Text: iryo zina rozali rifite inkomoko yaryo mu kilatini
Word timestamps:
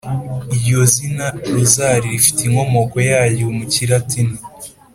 iryo 0.55 0.81
zina 0.93 1.27
rozali 1.53 2.05
rifite 2.13 2.39
inkomoko 2.43 2.95
yaryo 3.09 3.47
mu 3.57 3.65
kilatini 3.73 4.37